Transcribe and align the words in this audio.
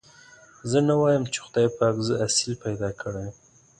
زه 0.69 0.79
نه 0.87 0.93
وايم 1.01 1.23
چې 1.33 1.39
خدای 1.45 1.67
پاک 1.77 1.95
زه 2.07 2.13
اصيل 2.25 2.53
پيدا 2.63 2.89
کړي 3.01 3.19
يم. 3.27 3.35